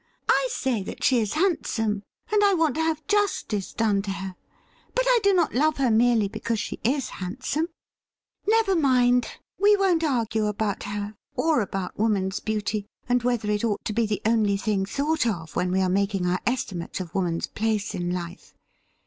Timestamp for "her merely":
5.77-6.27